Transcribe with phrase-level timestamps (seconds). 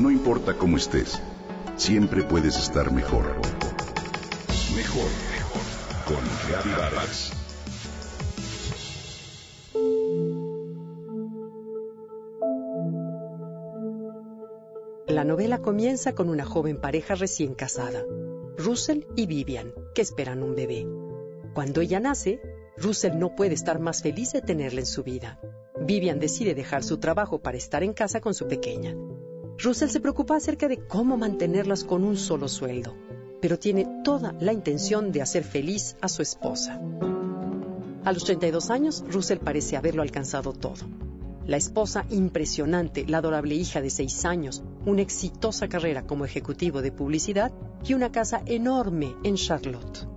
[0.00, 1.20] No importa cómo estés,
[1.76, 3.36] siempre puedes estar mejor.
[4.74, 5.60] Mejor, mejor.
[6.06, 7.32] Con Vargas.
[15.06, 18.02] La novela comienza con una joven pareja recién casada,
[18.56, 20.86] Russell y Vivian, que esperan un bebé.
[21.52, 22.40] Cuando ella nace,
[22.78, 25.38] Russell no puede estar más feliz de tenerla en su vida.
[25.78, 28.96] Vivian decide dejar su trabajo para estar en casa con su pequeña.
[29.62, 32.96] Russell se preocupa acerca de cómo mantenerlas con un solo sueldo,
[33.42, 36.80] pero tiene toda la intención de hacer feliz a su esposa.
[38.04, 40.86] A los 32 años, Russell parece haberlo alcanzado todo.
[41.44, 46.92] La esposa impresionante, la adorable hija de 6 años, una exitosa carrera como ejecutivo de
[46.92, 47.52] publicidad
[47.84, 50.08] y una casa enorme en Charlotte.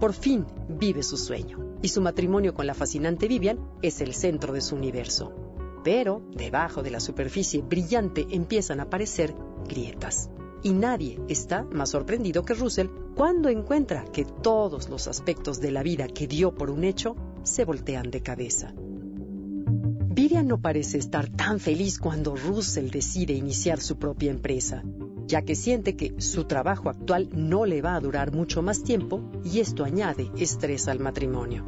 [0.00, 4.54] Por fin vive su sueño y su matrimonio con la fascinante Vivian es el centro
[4.54, 5.45] de su universo
[5.86, 9.36] pero debajo de la superficie brillante empiezan a aparecer
[9.68, 10.30] grietas.
[10.64, 15.84] Y nadie está más sorprendido que Russell cuando encuentra que todos los aspectos de la
[15.84, 17.14] vida que dio por un hecho
[17.44, 18.74] se voltean de cabeza.
[18.76, 24.82] Vivian no parece estar tan feliz cuando Russell decide iniciar su propia empresa,
[25.28, 29.30] ya que siente que su trabajo actual no le va a durar mucho más tiempo
[29.44, 31.64] y esto añade estrés al matrimonio.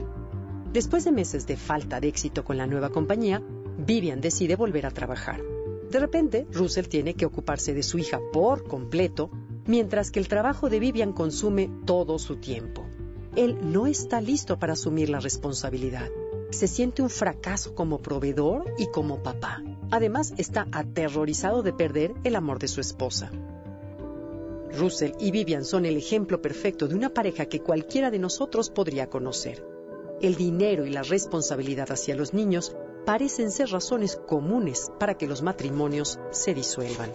[0.72, 3.42] Después de meses de falta de éxito con la nueva compañía,
[3.78, 5.40] Vivian decide volver a trabajar.
[5.90, 9.30] De repente, Russell tiene que ocuparse de su hija por completo,
[9.66, 12.84] mientras que el trabajo de Vivian consume todo su tiempo.
[13.36, 16.08] Él no está listo para asumir la responsabilidad.
[16.50, 19.62] Se siente un fracaso como proveedor y como papá.
[19.92, 23.30] Además, está aterrorizado de perder el amor de su esposa.
[24.76, 29.08] Russell y Vivian son el ejemplo perfecto de una pareja que cualquiera de nosotros podría
[29.08, 29.64] conocer.
[30.20, 32.74] El dinero y la responsabilidad hacia los niños
[33.08, 37.10] parecen ser razones comunes para que los matrimonios se disuelvan.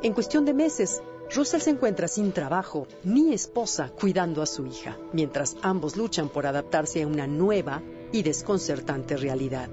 [0.00, 1.02] En cuestión de meses,
[1.34, 6.46] Russell se encuentra sin trabajo ni esposa cuidando a su hija, mientras ambos luchan por
[6.46, 7.82] adaptarse a una nueva
[8.12, 9.68] y desconcertante realidad.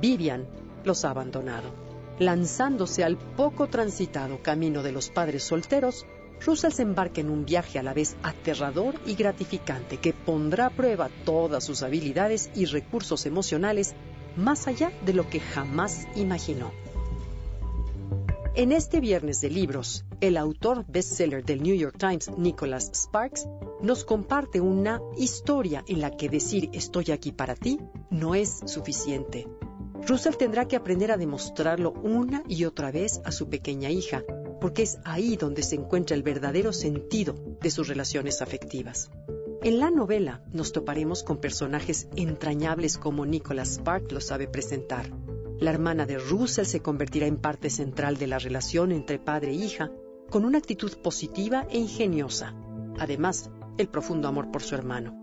[0.00, 0.48] Vivian
[0.82, 1.70] los ha abandonado.
[2.18, 6.04] Lanzándose al poco transitado camino de los padres solteros,
[6.44, 10.70] Russell se embarca en un viaje a la vez aterrador y gratificante que pondrá a
[10.70, 13.94] prueba todas sus habilidades y recursos emocionales
[14.36, 16.72] más allá de lo que jamás imaginó.
[18.54, 23.46] En este viernes de libros, el autor bestseller del New York Times, Nicholas Sparks,
[23.82, 27.78] nos comparte una historia en la que decir estoy aquí para ti
[28.10, 29.46] no es suficiente.
[30.06, 34.24] Russell tendrá que aprender a demostrarlo una y otra vez a su pequeña hija,
[34.58, 39.10] porque es ahí donde se encuentra el verdadero sentido de sus relaciones afectivas.
[39.62, 45.10] En la novela nos toparemos con personajes entrañables como Nicholas Spark lo sabe presentar.
[45.58, 49.54] La hermana de Russell se convertirá en parte central de la relación entre padre e
[49.54, 49.90] hija,
[50.30, 52.54] con una actitud positiva e ingeniosa.
[52.98, 55.22] Además, el profundo amor por su hermano.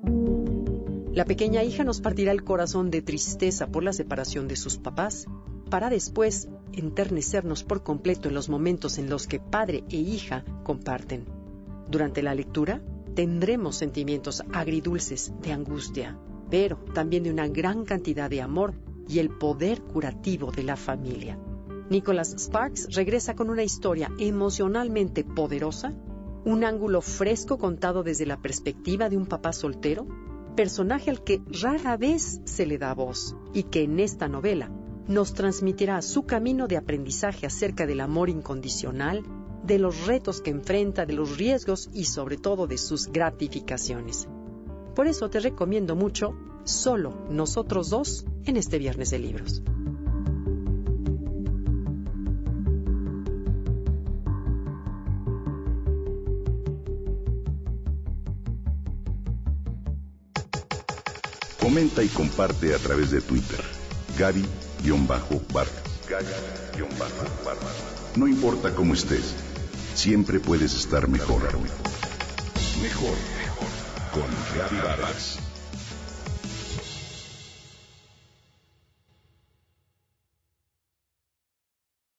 [1.14, 5.28] La pequeña hija nos partirá el corazón de tristeza por la separación de sus papás,
[5.70, 11.26] para después enternecernos por completo en los momentos en los que padre e hija comparten.
[11.88, 12.82] Durante la lectura,
[13.16, 16.18] tendremos sentimientos agridulces de angustia,
[16.50, 18.74] pero también de una gran cantidad de amor
[19.07, 21.38] y el poder curativo de la familia.
[21.90, 25.94] Nicholas Sparks regresa con una historia emocionalmente poderosa,
[26.46, 30.07] un ángulo fresco contado desde la perspectiva de un papá soltero,
[30.56, 34.72] personaje al que rara vez se le da voz y que en esta novela
[35.07, 39.24] nos transmitirá su camino de aprendizaje acerca del amor incondicional,
[39.63, 44.28] de los retos que enfrenta, de los riesgos y sobre todo de sus gratificaciones.
[44.96, 46.35] Por eso te recomiendo mucho
[46.66, 49.62] Solo nosotros dos en este viernes de libros.
[61.59, 63.59] Comenta y comparte a través de Twitter.
[64.18, 65.68] Gaby-Vargas.
[66.09, 67.44] Gaby-Vargas.
[68.16, 69.35] No importa cómo estés
[69.95, 71.42] siempre puedes estar mejor.
[72.81, 73.68] Mejor, mejor.
[74.12, 75.53] Con Gaby.